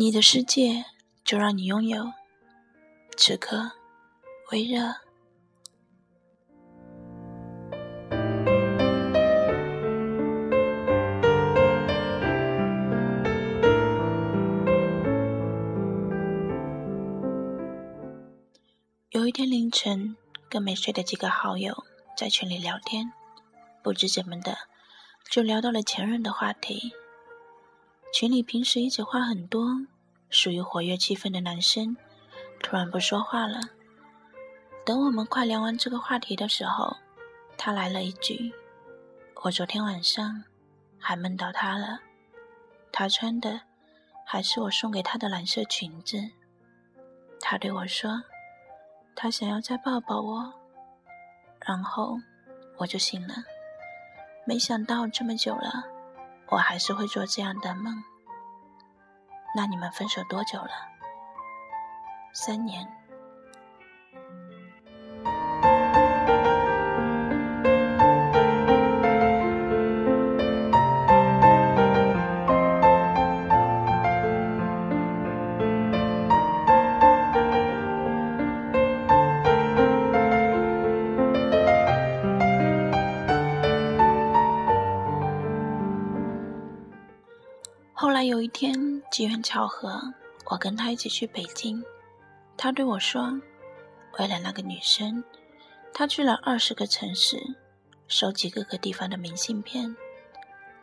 [0.00, 0.86] 你的世界
[1.26, 2.10] 就让你拥有。
[3.18, 3.70] 此刻，
[4.50, 4.94] 微热。
[19.10, 20.16] 有一天凌晨，
[20.48, 21.84] 跟没睡的几个好友
[22.16, 23.12] 在群里聊天，
[23.82, 24.56] 不知怎么的，
[25.30, 26.90] 就聊到了前任的话题。
[28.12, 29.86] 群里平时一直话很多、
[30.30, 31.96] 属于活跃气氛的男生，
[32.62, 33.60] 突然不说话了。
[34.84, 36.96] 等我们快聊完这个话题的时候，
[37.58, 38.52] 他来了一句
[39.42, 40.42] ：“我昨天晚上
[40.98, 42.00] 还梦到他了，
[42.90, 43.60] 他穿的
[44.24, 46.18] 还是我送给他的蓝色裙子。”
[47.40, 48.22] 他对我说
[49.14, 50.52] ：“他想要再抱抱我。”
[51.66, 52.18] 然后
[52.78, 53.34] 我就醒了。
[54.46, 55.84] 没想到这么久了。
[56.52, 58.02] 我还是会做这样的梦。
[59.52, 60.70] 那你们分手多久了？
[62.32, 62.86] 三年。
[87.92, 88.72] 后来有一天，
[89.10, 90.00] 机缘巧合，
[90.46, 91.82] 我跟他一起去北京。
[92.56, 93.40] 他对我说
[94.18, 95.24] ：“为了那个女生，
[95.92, 97.36] 他去了二十个城市，
[98.06, 99.96] 收集各个地方的明信片，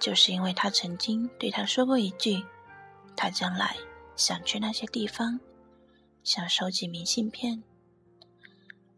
[0.00, 2.44] 就是因为他曾经对他说过一句，
[3.14, 3.76] 他将来
[4.16, 5.38] 想去那些地方，
[6.24, 7.62] 想收集明信片。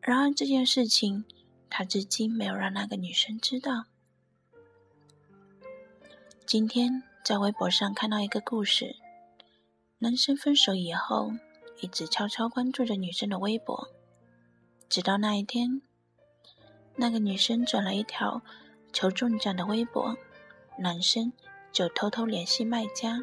[0.00, 1.26] 然而这件事情，
[1.68, 3.84] 他至今没有让那个女生知道。
[6.46, 8.96] 今天。”在微博上看到一个故事：
[10.02, 11.30] 男生分手以后，
[11.82, 13.86] 一直悄悄关注着女生的微博，
[14.88, 15.82] 直到那一天，
[16.96, 18.40] 那个女生转了一条
[18.94, 20.16] 求中奖的微博，
[20.78, 21.34] 男生
[21.70, 23.18] 就偷偷联系卖家，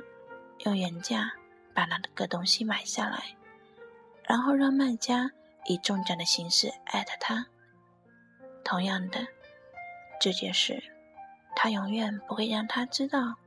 [0.66, 1.34] 用原价
[1.74, 3.36] 把那个东西买下来，
[4.22, 5.32] 然后让卖家
[5.66, 7.48] 以中奖的形式艾特他。
[8.64, 9.26] 同样的，
[10.22, 10.84] 这件事，
[11.56, 13.38] 他永远不会让他知道。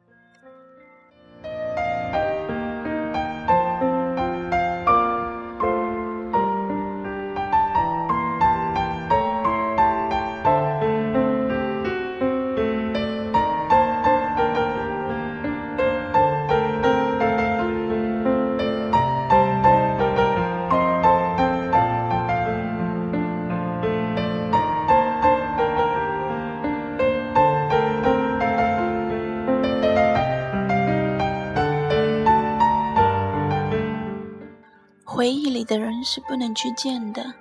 [36.12, 37.32] 是不能去见的，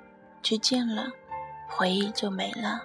[0.44, 1.07] 去见了，
[1.68, 2.80] 回忆就没了。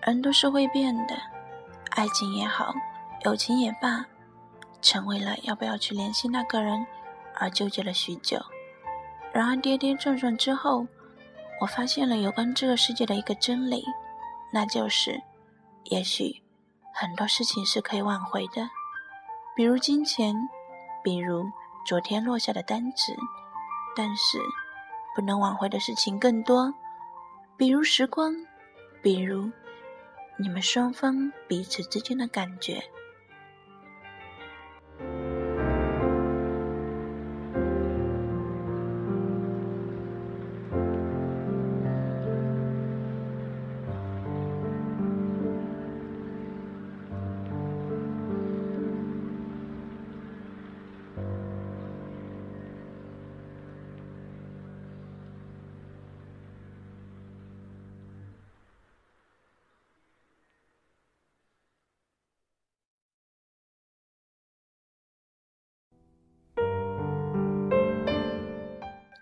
[0.00, 1.14] 人都是会变的，
[1.90, 2.72] 爱情也好，
[3.26, 4.06] 友情也罢，
[4.80, 6.86] 成为了要不要去联系那个人
[7.34, 8.40] 而纠结了许久。
[9.34, 10.86] 然而跌跌撞撞之后，
[11.60, 13.84] 我发现了有关这个世界的一个真理，
[14.50, 15.22] 那就是，
[15.90, 16.42] 也许
[16.94, 18.70] 很多事情是可以挽回的，
[19.54, 20.34] 比如金钱，
[21.04, 21.44] 比如
[21.84, 23.14] 昨天落下的单子。
[23.96, 24.38] 但是，
[25.20, 26.72] 不能挽回的事情更多，
[27.58, 28.34] 比如时光，
[29.02, 29.50] 比如
[30.38, 32.82] 你们双方彼此之间的感觉。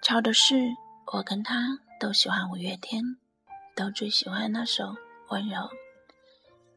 [0.09, 0.75] 巧的是，
[1.13, 3.19] 我跟他都喜欢五月天，
[3.77, 4.85] 都最喜欢那首
[5.29, 5.57] 《温柔》，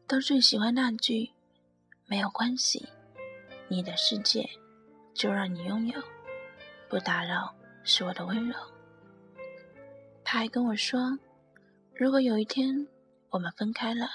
[0.06, 1.30] 都最喜欢那句
[2.04, 2.86] “没有关系，
[3.68, 4.46] 你的世界
[5.14, 5.98] 就让你拥有，
[6.90, 8.54] 不打扰是我的温柔。”
[10.22, 11.18] 他还跟我说，
[11.94, 12.86] 如果有一天
[13.30, 14.10] 我们分开了，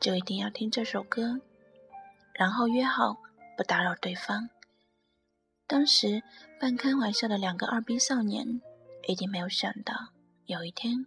[0.00, 1.38] 就一定要听这首歌，
[2.32, 3.14] 然后约好
[3.58, 4.48] 不打扰对方。
[5.68, 6.22] 当时
[6.58, 8.62] 半开玩笑的两个二逼少年，
[9.06, 9.94] 一定没有想到
[10.46, 11.04] 有一天，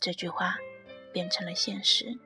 [0.00, 0.56] 这句话
[1.12, 2.16] 变成了现实。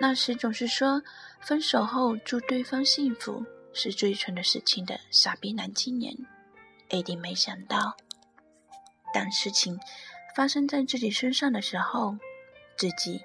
[0.00, 1.02] 那时总是说
[1.42, 3.44] 分手后祝对方幸福，
[3.74, 6.16] 是最蠢的事情的傻逼男青年，
[6.88, 7.94] 一定没想到，
[9.12, 9.78] 当事情
[10.34, 12.16] 发生在自己身上的时候，
[12.78, 13.22] 自己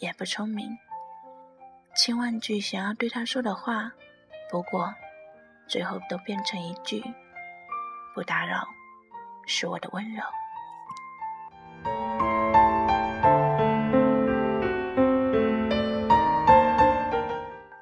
[0.00, 0.76] 也不聪明。
[1.96, 3.90] 千万句想要对他说的话，
[4.50, 4.94] 不过
[5.68, 7.02] 最后都变成一句
[8.14, 8.66] “不打扰”，
[9.46, 10.22] 是我的温柔。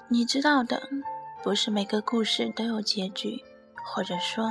[0.08, 0.82] 你知道的，
[1.42, 3.42] 不是每个故事都有结局，
[3.84, 4.50] 或者说，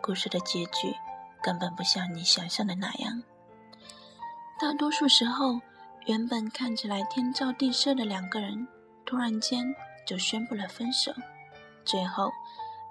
[0.00, 0.94] 故事的结局
[1.42, 3.22] 根本不像你想象的那样。
[4.58, 5.60] 大多数时候，
[6.06, 8.66] 原本看起来天造地设的两个人，
[9.04, 9.74] 突然间
[10.06, 11.12] 就宣布了分手，
[11.84, 12.30] 最后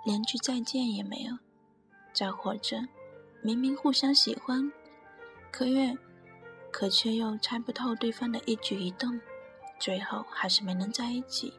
[0.04, 1.38] 连句再见也没有。
[2.14, 2.78] 再或者，
[3.42, 4.72] 明明互相喜欢，
[5.52, 5.98] 可越
[6.72, 9.20] 可却又猜不透对方的一举一动，
[9.80, 11.54] 最后还是没能在一起。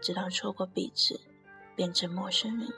[0.00, 1.20] 直到错过彼此，
[1.76, 2.68] 变成陌生人。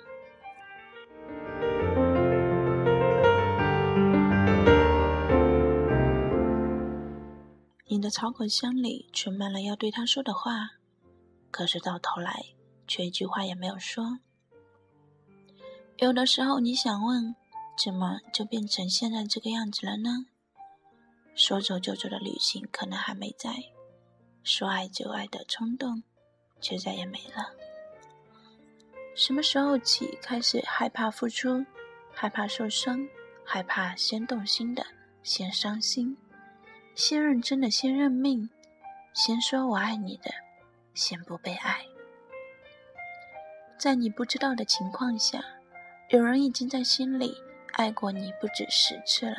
[7.87, 10.71] 你的草稿箱里存满了要对他说的话，
[11.53, 12.47] 可是到头来
[12.89, 14.19] 却一句话也没有说。
[16.03, 17.37] 有的时候你想问，
[17.79, 20.27] 怎么就变成现在这个样子了呢？
[21.37, 23.55] 说走就走的旅行可能还没在，
[24.43, 26.03] 说爱就爱的冲动。
[26.61, 27.51] 却再也没了。
[29.15, 31.65] 什么时候起开始害怕付出，
[32.13, 33.09] 害怕受伤，
[33.45, 34.85] 害怕先动心的
[35.23, 36.17] 先伤心，
[36.95, 38.49] 先认真的先认命，
[39.13, 40.33] 先说我爱你的
[40.95, 41.85] 先不被爱。
[43.77, 45.45] 在你不知道的情况下，
[46.13, 47.35] 有人已经在心里
[47.73, 49.37] 爱过你不止十次了。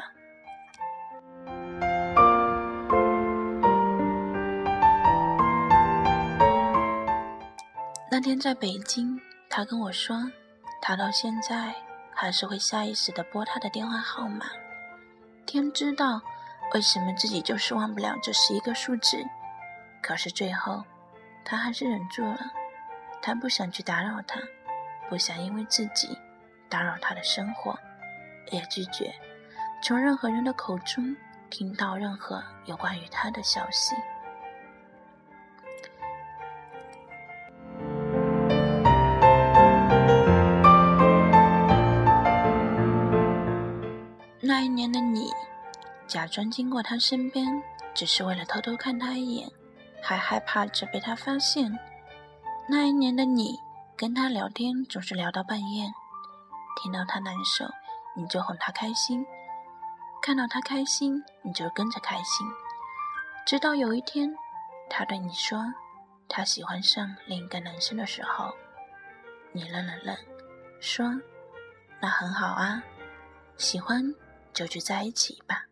[8.09, 9.21] 那天在北京，
[9.51, 10.15] 他跟我说，
[10.81, 11.75] 他到现在
[12.11, 14.47] 还是会下意识的拨他的电话号码。
[15.45, 16.19] 天知道
[16.73, 19.23] 为什么自己就是忘不了这十一个数字，
[20.01, 20.83] 可是最后，
[21.45, 22.51] 他还是忍住了。
[23.21, 24.39] 他不想去打扰他，
[25.07, 26.17] 不想因为自己
[26.73, 27.77] 打扰他的生活，
[28.49, 29.13] 也拒绝
[29.83, 31.15] 从任何人的口中
[31.51, 33.93] 听到任何有关于他的消息。
[44.41, 45.29] 那一年的你，
[46.07, 47.61] 假装经过他身边，
[47.93, 49.47] 只是为了偷偷看他一眼，
[50.01, 51.77] 还害怕着被他发现。
[52.67, 53.59] 那一年的你，
[53.95, 55.91] 跟他聊天总是聊到半夜，
[56.75, 57.65] 听到他难受，
[58.15, 59.23] 你就哄他开心；
[60.21, 62.47] 看到他开心，你就跟着开心。
[63.45, 64.33] 直到有一天，
[64.89, 65.61] 他对你说
[66.27, 68.53] 他喜欢上另一个男生的时候，
[69.51, 70.15] 你愣了愣，
[70.79, 71.05] 说
[72.01, 72.83] ：“那很好啊，
[73.57, 74.13] 喜欢。”
[74.53, 75.65] 就去在一起吧。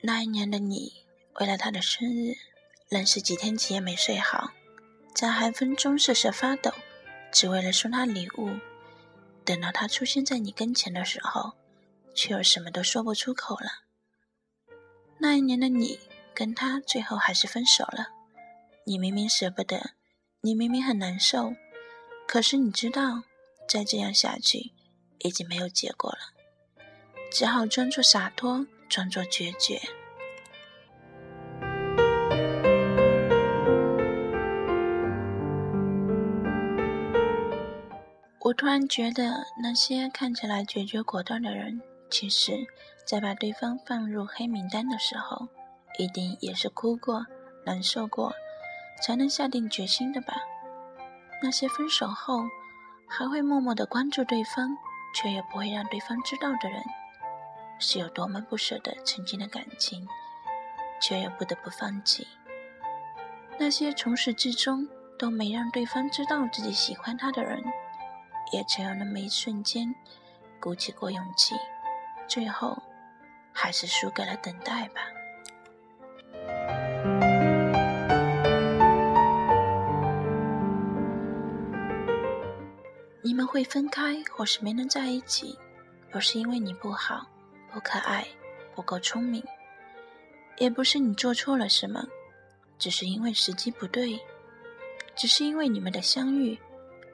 [0.00, 1.04] 那一年的你，
[1.40, 2.34] 为了他的生日，
[2.88, 4.52] 愣是几天几夜没睡好，
[5.12, 6.72] 在寒风中瑟瑟发抖，
[7.32, 8.50] 只为了送他礼物。
[9.44, 11.54] 等到他出现在你跟前的时候，
[12.14, 13.84] 却又什么都说不出口了。
[15.18, 15.98] 那一年的你，
[16.32, 18.10] 跟他最后还是分手了。
[18.84, 19.94] 你明明舍不得，
[20.42, 21.54] 你明明很难受，
[22.28, 23.24] 可是你知道，
[23.68, 24.70] 再这样下去，
[25.18, 26.18] 已经没有结果了，
[27.32, 29.80] 只好装作洒脱，装作决绝。
[38.40, 42.66] 我突然觉得，那些看起来决绝果断的人，其实，
[43.04, 45.48] 在把对方放入黑名单的时候，
[45.98, 47.26] 一定也是哭过、
[47.66, 48.32] 难受过，
[49.02, 50.34] 才能下定决心的吧？
[51.42, 52.42] 那些分手后
[53.06, 54.74] 还会默默的关注对方，
[55.14, 56.82] 却也不会让对方知道的人，
[57.78, 60.06] 是有多么不舍得曾经的感情
[61.00, 62.26] 却又不得不放弃。
[63.58, 64.86] 那些从始至终
[65.18, 67.62] 都没让对方知道自己喜欢他的人
[68.52, 69.94] 也曾有那么一瞬间
[70.60, 71.54] 鼓起过勇气
[72.28, 72.80] 最后
[73.52, 75.00] 还是输给了等待吧。
[83.22, 85.58] 你们会分开或是没能在一起
[86.10, 87.26] 不是因为你不好
[87.78, 88.26] 不可爱、
[88.74, 89.40] 不够聪明，
[90.56, 92.04] 也不是你做错了什么，
[92.76, 94.18] 只是因为时机不对，
[95.14, 96.58] 只是因为你们的相遇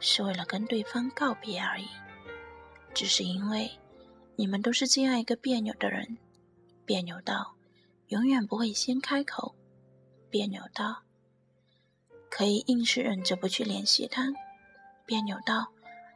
[0.00, 1.87] 是为了跟对方告别而已，
[2.94, 3.71] 只是因为
[4.37, 6.16] 你们都是这样一个别扭的人，
[6.87, 7.56] 别扭到
[8.09, 9.54] 永远不会先开口，
[10.30, 11.02] 别扭到
[12.30, 14.33] 可以硬是忍着不去联系他，
[15.04, 15.75] 别扭到。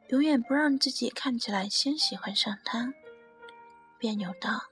[0.09, 2.95] 永远不让自己看起来先喜欢上他，
[3.99, 4.63] 别扭到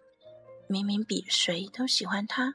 [0.68, 2.54] 明明比谁都喜欢他，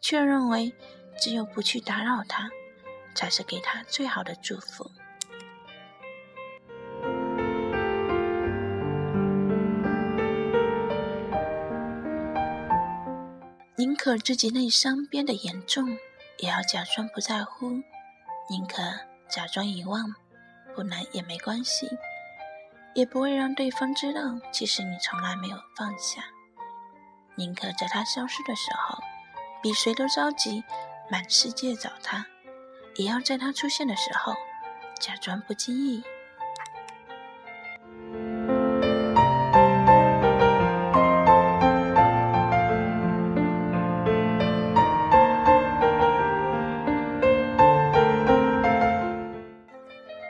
[0.00, 0.74] 却认为
[1.20, 2.50] 只有不去打扰他，
[3.14, 4.90] 才是给他最好的祝福。
[13.76, 15.96] 宁可自己内伤变得严重，
[16.38, 17.82] 也要假装不在乎；
[18.50, 18.82] 宁可
[19.28, 20.14] 假装遗忘，
[20.74, 21.88] 不难也没关系。
[22.94, 24.20] 也不会让对方知道，
[24.52, 26.22] 其实你从来没有放下。
[27.36, 28.98] 宁可在他消失的时候，
[29.62, 30.62] 比谁都着急，
[31.10, 32.26] 满世界找他，
[32.96, 34.34] 也要在他出现的时候，
[34.98, 36.02] 假装不经意。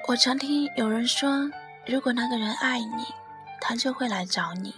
[0.07, 1.51] 我常听有人说。
[1.91, 3.05] 如果那个人爱你，
[3.61, 4.73] 他就会来找你。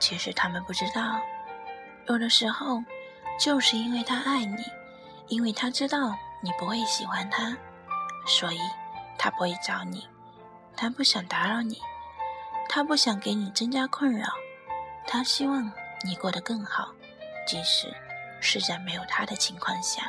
[0.00, 1.20] 其实他们不知道，
[2.08, 2.82] 有的时候
[3.38, 4.64] 就是因为他爱你，
[5.28, 7.56] 因为他知道你不会喜欢他，
[8.26, 8.58] 所以
[9.16, 10.08] 他不会找你。
[10.76, 11.80] 他不想打扰你，
[12.68, 14.26] 他不想给你增加困扰，
[15.06, 15.70] 他希望
[16.02, 16.88] 你过得更好，
[17.46, 17.94] 即使
[18.40, 20.02] 是在没有他的情况下。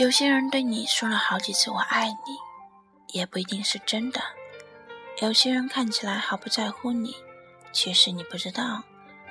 [0.00, 2.38] 有些人对你说了好几次“我爱你”，
[3.12, 4.18] 也不一定是真的。
[5.20, 7.14] 有些人看起来毫不在乎你，
[7.70, 8.82] 其实你不知道，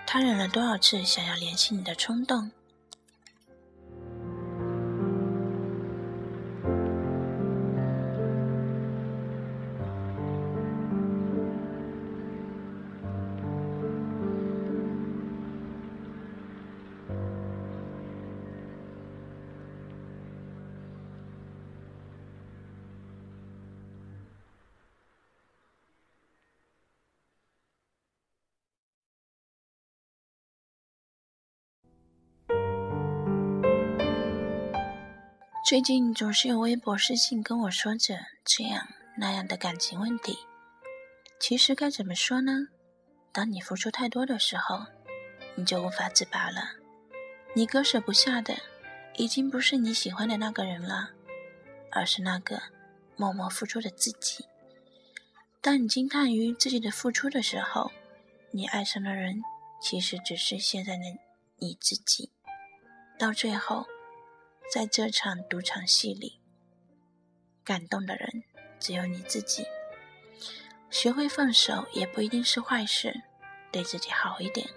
[0.05, 2.51] 他忍了多少次想要联系你的冲动。
[35.69, 40.39] 最近总是有微博私信跟我说着这样那样的感情问题。
[41.39, 42.69] 其实该怎么说呢？
[43.31, 44.87] 当你付出太多的时候，
[45.53, 46.71] 你就无法自拔了。
[47.53, 48.55] 你割舍不下的，
[49.13, 51.11] 已经不是你喜欢的那个人了，
[51.91, 52.59] 而是那个
[53.15, 54.47] 默默付出的自己。
[55.61, 57.91] 当你惊叹于自己的付出的时候，
[58.49, 59.43] 你爱上的人
[59.79, 61.03] 其实只是现在的
[61.57, 62.31] 你自己。
[63.19, 63.85] 到最后。
[64.71, 66.39] 在这场赌场戏里，
[67.63, 68.43] 感动的人
[68.79, 69.65] 只有你自己。
[70.91, 73.23] 学会放手也不一定是坏事，
[73.71, 74.67] 对自己好一点。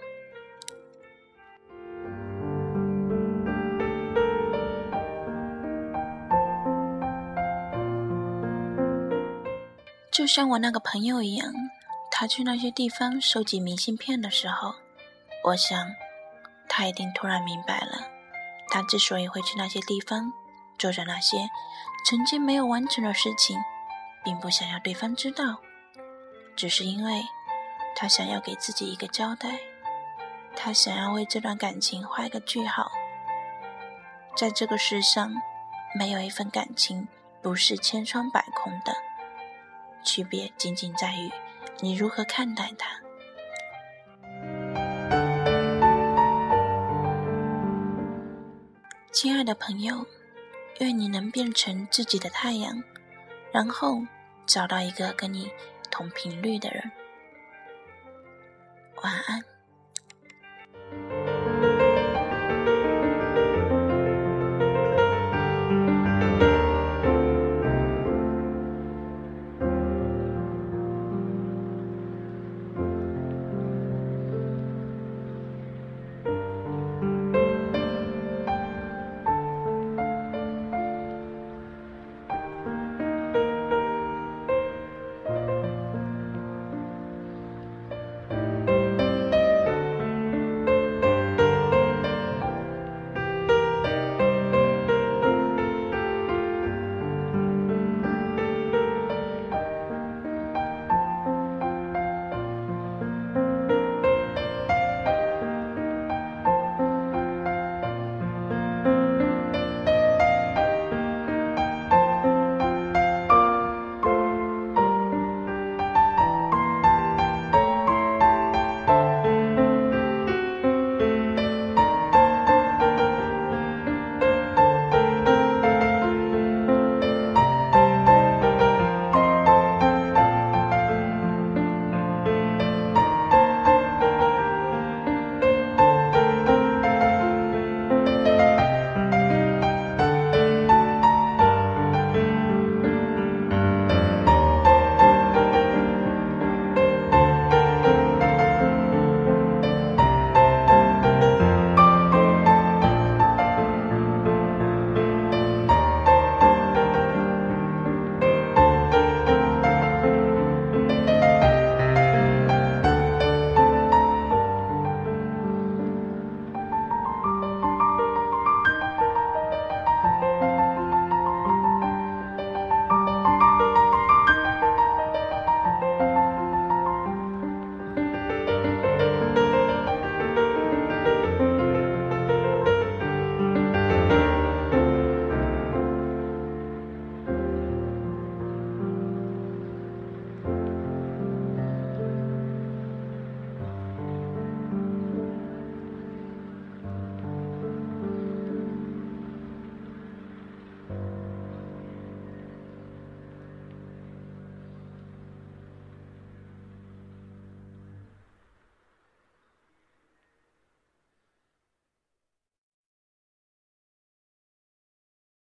[10.11, 11.53] 就像我那个朋友一样，
[12.09, 14.73] 他去那些地方收集明信片的时候，
[15.43, 15.91] 我想，
[16.67, 18.12] 他一定突然明白了。
[18.73, 20.33] 他之所以会去那些地方，
[20.79, 21.47] 做着那些
[22.07, 23.59] 曾经没有完成的事情，
[24.23, 25.59] 并不想要对方知道，
[26.55, 27.23] 只是因为
[27.95, 29.59] 他想要给自己一个交代，
[30.55, 32.91] 他想要为这段感情画一个句号。
[34.35, 35.31] 在这个世上，
[35.93, 37.07] 没有一份感情
[37.43, 38.95] 不是千疮百孔的，
[40.03, 41.31] 区别仅仅在于
[41.81, 43.02] 你如何看待它。
[49.23, 50.05] 亲爱的朋友，
[50.81, 52.83] 愿你能变成自己的太阳，
[53.53, 54.01] 然后
[54.45, 55.49] 找到一个跟你
[55.89, 56.91] 同频率的人。
[59.01, 59.52] 晚安。